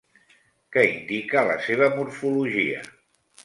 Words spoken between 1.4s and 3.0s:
la seva morfologia?